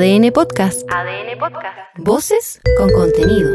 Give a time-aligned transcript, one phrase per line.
[0.00, 0.90] ADN Podcast.
[0.90, 1.76] ADN Podcast.
[1.98, 3.54] Voces con contenido.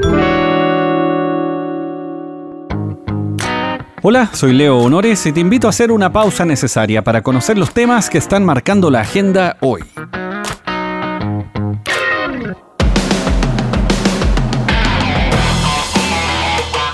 [4.03, 7.73] Hola, soy Leo Honores y te invito a hacer una pausa necesaria para conocer los
[7.73, 9.81] temas que están marcando la agenda hoy.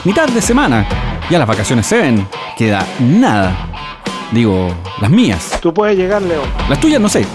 [0.05, 0.87] Mitad de semana,
[1.29, 2.25] ya las vacaciones se ven,
[2.57, 3.67] queda nada.
[4.31, 5.59] Digo, las mías.
[5.61, 6.43] Tú puedes llegar, Leo.
[6.69, 7.25] Las tuyas no sé,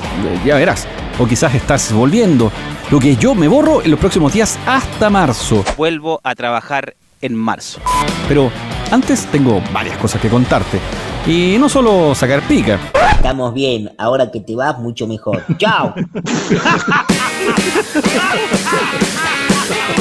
[0.47, 0.89] ya verás.
[1.19, 2.53] O quizás estás volviendo.
[2.91, 5.65] Lo que yo me borro en los próximos días hasta marzo.
[5.77, 7.81] Vuelvo a trabajar en marzo.
[8.29, 8.51] Pero
[8.91, 10.79] antes tengo varias cosas que contarte.
[11.27, 12.79] Y no solo sacar pica.
[13.13, 15.45] Estamos bien, ahora que te vas, mucho mejor.
[15.59, 15.95] ¡Chao!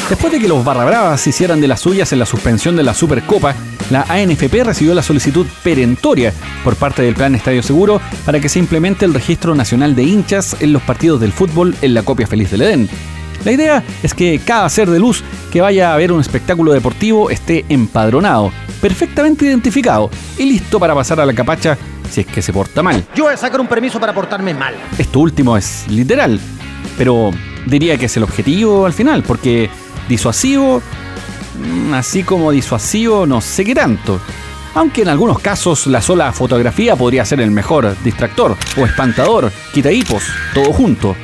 [0.10, 2.94] Después de que los Barra Bravas hicieran de las suyas en la suspensión de la
[2.94, 3.56] Supercopa,
[3.90, 6.32] la ANFP recibió la solicitud perentoria
[6.64, 10.58] por parte del Plan Estadio Seguro para que se implemente el registro nacional de hinchas
[10.60, 12.90] en los partidos del fútbol en la copia feliz del Edén.
[13.44, 17.30] La idea es que cada ser de luz que vaya a ver un espectáculo deportivo
[17.30, 21.78] esté empadronado, perfectamente identificado y listo para pasar a la capacha
[22.10, 23.06] si es que se porta mal.
[23.16, 24.76] Yo voy a sacar un permiso para portarme mal.
[24.98, 26.40] Esto último es literal,
[26.98, 27.32] pero
[27.66, 29.70] diría que es el objetivo al final, porque
[30.08, 30.82] disuasivo,
[31.60, 34.20] mm, así como disuasivo, no sé qué tanto.
[34.76, 39.92] Aunque en algunos casos la sola fotografía podría ser el mejor distractor o espantador, quita
[39.92, 40.24] hipos,
[40.54, 41.16] todo junto.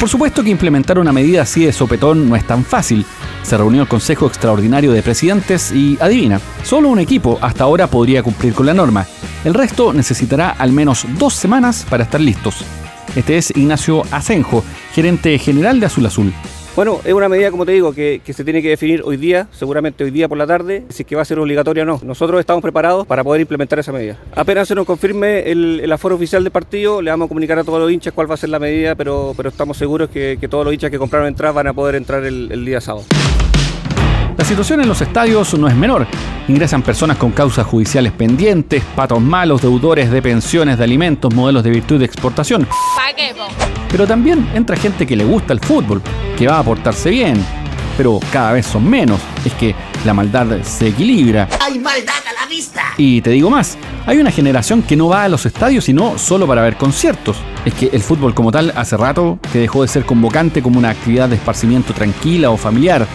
[0.00, 3.06] Por supuesto que implementar una medida así de sopetón no es tan fácil.
[3.42, 8.22] Se reunió el Consejo Extraordinario de Presidentes y adivina, solo un equipo hasta ahora podría
[8.22, 9.06] cumplir con la norma.
[9.44, 12.64] El resto necesitará al menos dos semanas para estar listos.
[13.14, 16.32] Este es Ignacio Asenjo, gerente general de Azul Azul.
[16.76, 20.04] Bueno, es una medida, como te digo, que, se tiene que definir hoy día, seguramente
[20.04, 22.00] hoy día por la tarde, si es que va a ser obligatoria o no.
[22.04, 24.18] Nosotros estamos preparados para poder implementar esa medida.
[24.34, 27.80] Apenas se nos confirme el, aforo oficial del partido, le vamos a comunicar a todos
[27.80, 30.74] los hinchas cuál va a ser la medida, pero, pero estamos seguros que, todos los
[30.74, 33.06] hinchas que compraron entradas van a poder entrar el día sábado.
[34.36, 36.06] La situación en los estadios no es menor.
[36.46, 41.70] Ingresan personas con causas judiciales pendientes, patos malos, deudores de pensiones, de alimentos, modelos de
[41.70, 42.68] virtud de exportación.
[43.90, 46.02] Pero también entra gente que le gusta el fútbol,
[46.36, 47.42] que va a portarse bien.
[47.96, 49.18] Pero cada vez son menos.
[49.42, 51.48] Es que la maldad se equilibra.
[51.64, 52.82] ¡Hay maldad a la vista!
[52.98, 56.46] Y te digo más, hay una generación que no va a los estadios sino solo
[56.46, 57.38] para ver conciertos.
[57.64, 60.90] Es que el fútbol como tal hace rato que dejó de ser convocante como una
[60.90, 63.06] actividad de esparcimiento tranquila o familiar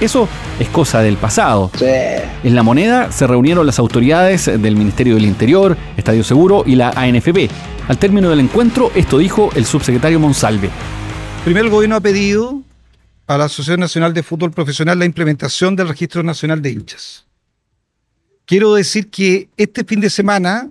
[0.00, 1.70] eso es cosa del pasado.
[1.80, 6.90] En la moneda se reunieron las autoridades del Ministerio del Interior, Estadio Seguro y la
[6.90, 7.48] ANFP.
[7.88, 10.70] Al término del encuentro, esto dijo el subsecretario Monsalve.
[11.44, 12.62] Primero, el gobierno ha pedido
[13.26, 17.26] a la Asociación Nacional de Fútbol Profesional la implementación del Registro Nacional de Hinchas.
[18.44, 20.70] Quiero decir que este fin de semana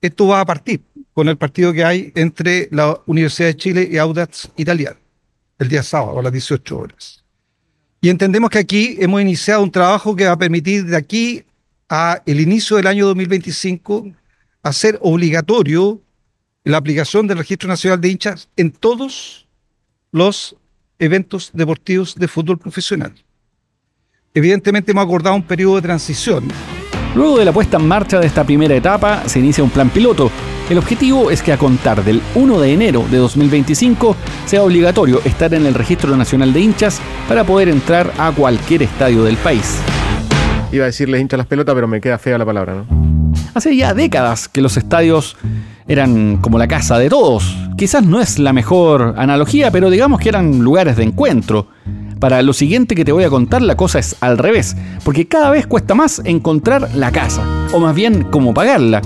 [0.00, 3.96] esto va a partir con el partido que hay entre la Universidad de Chile y
[3.98, 4.98] Audax Italiano,
[5.58, 7.24] el día sábado a las 18 horas.
[8.06, 11.42] Y entendemos que aquí hemos iniciado un trabajo que va a permitir de aquí
[11.88, 14.12] a el inicio del año 2025
[14.62, 16.00] hacer obligatorio
[16.62, 19.48] la aplicación del Registro Nacional de Hinchas en todos
[20.12, 20.54] los
[21.00, 23.12] eventos deportivos de fútbol profesional.
[24.34, 26.46] Evidentemente hemos acordado un periodo de transición
[27.16, 30.30] Luego de la puesta en marcha de esta primera etapa, se inicia un plan piloto.
[30.68, 34.16] El objetivo es que a contar del 1 de enero de 2025
[34.46, 39.22] sea obligatorio estar en el Registro Nacional de Hinchas para poder entrar a cualquier estadio
[39.22, 39.78] del país.
[40.72, 43.32] Iba a decirles hincha las pelotas, pero me queda fea la palabra, ¿no?
[43.54, 45.36] Hace ya décadas que los estadios
[45.86, 47.56] eran como la casa de todos.
[47.76, 51.68] Quizás no es la mejor analogía, pero digamos que eran lugares de encuentro.
[52.18, 55.50] Para lo siguiente que te voy a contar, la cosa es al revés, porque cada
[55.50, 59.00] vez cuesta más encontrar la casa, o más bien cómo pagarla.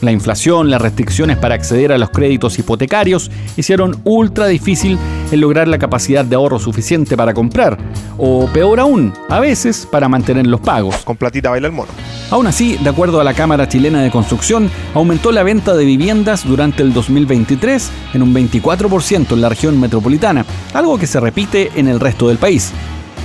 [0.00, 4.96] La inflación, las restricciones para acceder a los créditos hipotecarios hicieron ultra difícil
[5.32, 7.76] el lograr la capacidad de ahorro suficiente para comprar,
[8.16, 10.96] o peor aún, a veces para mantener los pagos.
[10.98, 11.90] Con platita baila el mono.
[12.30, 16.46] Aún así, de acuerdo a la Cámara Chilena de Construcción, aumentó la venta de viviendas
[16.46, 21.88] durante el 2023 en un 24% en la región metropolitana, algo que se repite en
[21.88, 22.72] el resto del país.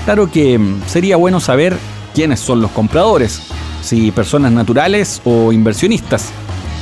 [0.06, 1.78] Claro que mm, sería bueno saber
[2.16, 3.42] quiénes son los compradores,
[3.82, 6.32] si personas naturales o inversionistas.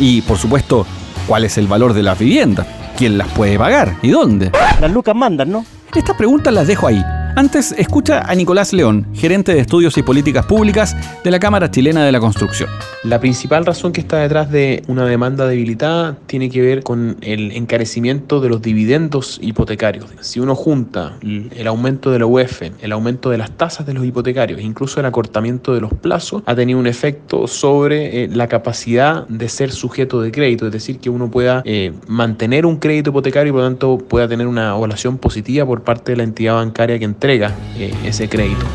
[0.02, 0.88] Y por supuesto,
[1.28, 2.66] ¿cuál es el valor de las viviendas?
[2.98, 3.98] ¿Quién las puede pagar?
[4.02, 4.52] ¿Y dónde?
[4.82, 5.64] Las lucas mandan, ¿no?
[5.94, 7.06] Estas preguntas las dejo ahí.
[7.34, 12.04] Antes, escucha a Nicolás León, gerente de Estudios y Políticas Públicas de la Cámara Chilena
[12.06, 12.70] de la Construcción.
[13.04, 17.54] La principal razón que está detrás de una demanda debilitada tiene que ver con el
[17.54, 20.06] encarecimiento de los dividendos hipotecarios.
[20.20, 24.06] Si uno junta el aumento de la UEF, el aumento de las tasas de los
[24.06, 29.26] hipotecarios, incluso el acortamiento de los plazos, ha tenido un efecto sobre eh, la capacidad
[29.28, 33.52] de ser sujeto de crédito, es decir, que uno pueda eh, mantener un crédito hipotecario
[33.52, 37.00] y por lo tanto pueda tener una evaluación positiva por parte de la entidad bancaria
[37.00, 38.66] que entrega eh, ese crédito.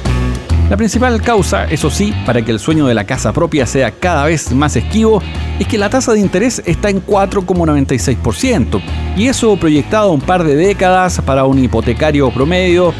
[0.70, 4.24] La principal causa, eso sí, para que el sueño de la casa propia sea cada
[4.24, 5.20] vez más esquivo,
[5.58, 8.80] es que la tasa de interés está en 4,96%,
[9.16, 12.94] y eso proyectado un par de décadas para un hipotecario promedio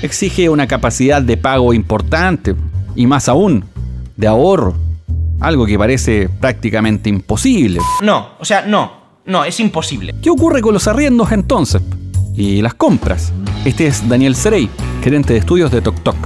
[0.00, 2.54] exige una capacidad de pago importante,
[2.94, 3.66] y más aún,
[4.16, 4.74] de ahorro,
[5.40, 7.80] algo que parece prácticamente imposible.
[8.02, 8.92] No, o sea, no,
[9.26, 10.14] no, es imposible.
[10.22, 11.82] ¿Qué ocurre con los arriendos entonces?
[12.34, 13.32] Y las compras.
[13.64, 14.70] Este es Daniel Serey,
[15.06, 16.16] gerente de estudios de TokTok.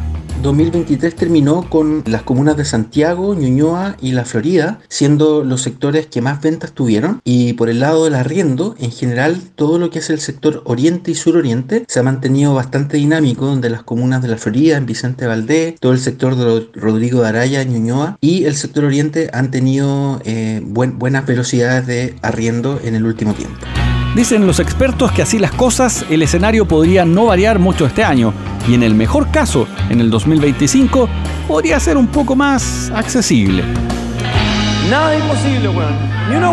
[0.43, 6.23] 2023 terminó con las comunas de Santiago, Ñuñoa y La Florida siendo los sectores que
[6.23, 10.09] más ventas tuvieron y por el lado del arriendo, en general todo lo que es
[10.09, 14.39] el sector oriente y suroriente se ha mantenido bastante dinámico donde las comunas de La
[14.39, 18.87] Florida, en Vicente Valdés, todo el sector de Rodrigo de Araya, Ñuñoa y el sector
[18.87, 23.59] oriente han tenido eh, buenas velocidades de arriendo en el último tiempo.
[24.15, 28.35] Dicen los expertos que así las cosas, el escenario podría no variar mucho este año
[28.69, 31.09] y en el mejor caso, en el 2025,
[31.47, 33.63] podría ser un poco más accesible.
[34.91, 35.95] Nada imposible, weón.
[36.29, 36.51] Ni una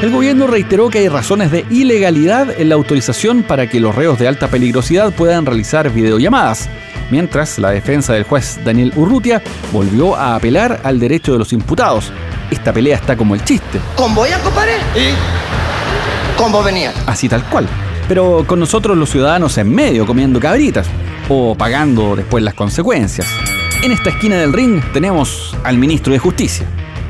[0.00, 4.20] El gobierno reiteró que hay razones de ilegalidad en la autorización para que los reos
[4.20, 6.68] de alta peligrosidad puedan realizar videollamadas,
[7.10, 9.42] mientras la defensa del juez Daniel Urrutia
[9.72, 12.12] volvió a apelar al derecho de los imputados,
[12.52, 13.80] esta pelea está como el chiste.
[13.96, 14.74] ¿Con voy a compadre?
[14.94, 16.38] ¿Y?
[16.38, 16.92] ¿Con vos venía?
[17.06, 17.66] Así tal cual.
[18.08, 20.86] Pero con nosotros los ciudadanos en medio comiendo cabritas
[21.28, 23.28] o pagando después las consecuencias.
[23.82, 26.66] En esta esquina del ring tenemos al ministro de Justicia,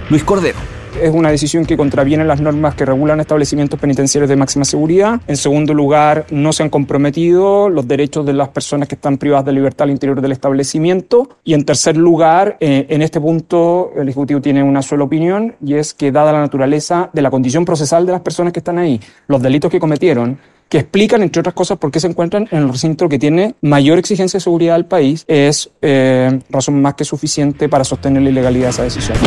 [0.08, 0.71] Luis Cordero
[1.02, 5.20] es una decisión que contraviene las normas que regulan establecimientos penitenciarios de máxima seguridad.
[5.26, 9.44] En segundo lugar, no se han comprometido los derechos de las personas que están privadas
[9.44, 11.28] de libertad al interior del establecimiento.
[11.44, 15.74] Y en tercer lugar, eh, en este punto el Ejecutivo tiene una sola opinión y
[15.74, 19.00] es que dada la naturaleza de la condición procesal de las personas que están ahí,
[19.26, 20.38] los delitos que cometieron,
[20.68, 23.98] que explican, entre otras cosas, por qué se encuentran en el recinto que tiene mayor
[23.98, 28.66] exigencia de seguridad del país, es eh, razón más que suficiente para sostener la ilegalidad
[28.66, 29.18] de esa decisión.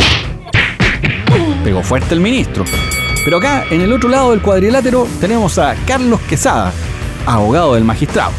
[1.66, 2.64] Pegó fuerte el ministro.
[3.24, 6.72] Pero acá, en el otro lado del cuadrilátero, tenemos a Carlos Quesada,
[7.26, 8.32] abogado del magistrado.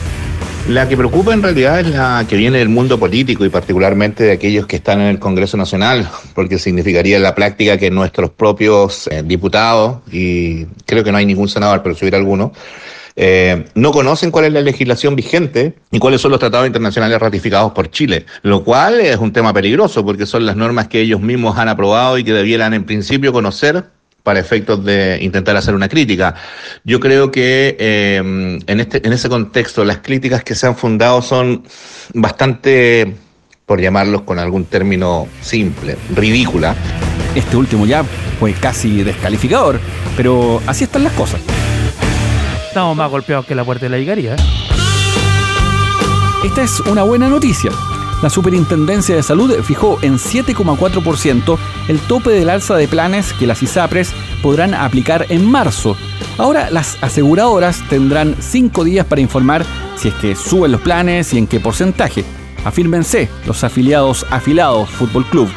[0.69, 4.31] La que preocupa en realidad es la que viene del mundo político y particularmente de
[4.31, 9.09] aquellos que están en el Congreso Nacional, porque significaría en la práctica que nuestros propios
[9.09, 12.53] eh, diputados, y creo que no hay ningún senador, pero si hubiera alguno,
[13.19, 17.73] eh, no conocen cuál es la legislación vigente y cuáles son los tratados internacionales ratificados
[17.73, 21.57] por Chile, lo cual es un tema peligroso porque son las normas que ellos mismos
[21.57, 23.85] han aprobado y que debieran en principio conocer
[24.23, 26.35] para efectos de intentar hacer una crítica.
[26.85, 31.23] Yo creo que eh, en, este, en ese contexto las críticas que se han fundado
[31.23, 31.63] son
[32.13, 33.15] bastante,
[33.65, 36.75] por llamarlos con algún término simple, ridícula.
[37.35, 38.05] Este último ya
[38.39, 39.81] fue casi descalificador,
[40.17, 41.41] pero así están las cosas
[42.77, 43.97] estamos más golpeados que la puerta de la.
[44.35, 44.37] ¿eh?
[46.45, 47.71] Esta es una buena noticia.
[48.23, 51.59] La Superintendencia de Salud fijó en 7,4%
[51.89, 54.13] el tope del alza de planes que las ISAPRES
[54.43, 55.97] podrán aplicar en marzo.
[56.37, 59.65] Ahora las aseguradoras tendrán 5 días para informar
[59.97, 62.27] si es que suben los planes y en qué porcentaje.
[62.67, 65.49] Afírmense los afiliados afilados Fútbol Club.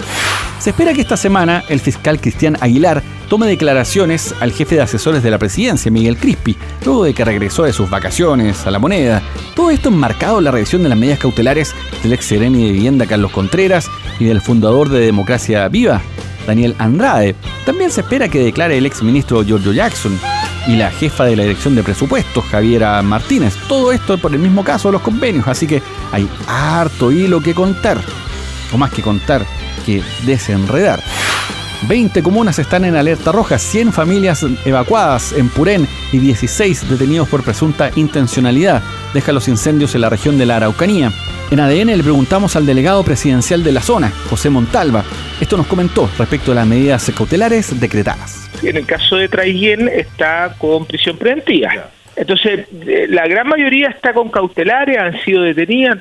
[0.59, 5.23] Se espera que esta semana el fiscal Cristian Aguilar tome declaraciones al jefe de asesores
[5.23, 9.21] de la presidencia, Miguel Crispi, luego de que regresó de sus vacaciones a la moneda.
[9.55, 13.05] Todo esto enmarcado en la revisión de las medidas cautelares del ex sereni de vivienda
[13.05, 16.01] Carlos Contreras y del fundador de Democracia Viva,
[16.45, 17.35] Daniel Andrade.
[17.65, 20.19] También se espera que declare el ex ministro Giorgio Jackson
[20.67, 23.55] y la jefa de la Dirección de Presupuestos, Javiera Martínez.
[23.69, 25.81] Todo esto por el mismo caso de los convenios, así que
[26.11, 27.97] hay harto hilo que contar.
[28.73, 29.45] O más que contar,
[29.79, 31.01] que desenredar.
[31.87, 37.43] 20 comunas están en alerta roja, 100 familias evacuadas en Purén y 16 detenidos por
[37.43, 38.81] presunta intencionalidad.
[39.13, 41.11] Deja los incendios en la región de la Araucanía.
[41.51, 45.03] En ADN le preguntamos al delegado presidencial de la zona, José Montalva.
[45.39, 48.49] Esto nos comentó respecto a las medidas cautelares decretadas.
[48.61, 51.89] En el caso de Traiguén está con prisión preventiva.
[52.15, 55.99] Entonces, eh, la gran mayoría está con cautelares, han sido detenidas,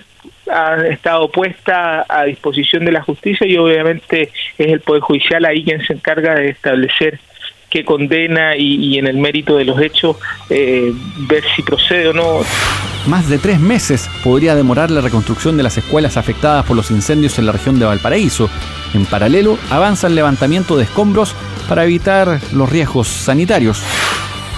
[0.50, 5.64] han estado puestas a disposición de la justicia y obviamente es el Poder Judicial ahí
[5.64, 7.18] quien se encarga de establecer
[7.70, 10.16] que condena y, y en el mérito de los hechos
[10.48, 10.92] eh,
[11.28, 12.40] ver si procede o no.
[13.06, 17.38] Más de tres meses podría demorar la reconstrucción de las escuelas afectadas por los incendios
[17.38, 18.50] en la región de Valparaíso.
[18.94, 21.34] En paralelo, avanza el levantamiento de escombros
[21.68, 23.82] para evitar los riesgos sanitarios.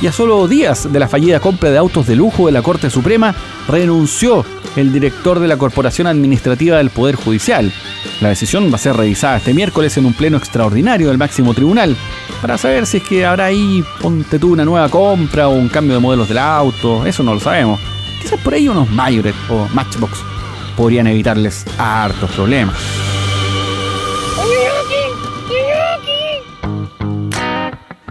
[0.03, 2.89] Y a solo días de la fallida compra de autos de lujo de la Corte
[2.89, 3.35] Suprema,
[3.69, 7.71] renunció el director de la Corporación Administrativa del Poder Judicial.
[8.21, 11.97] La decisión va a ser revisada este miércoles en un pleno extraordinario del máximo tribunal
[12.41, 15.95] para saber si es que habrá ahí, ponte tú, una nueva compra o un cambio
[15.95, 17.79] de modelos del auto, eso no lo sabemos.
[18.23, 20.21] Quizás por ahí unos Mayoret o Matchbox
[20.77, 22.77] podrían evitarles hartos problemas.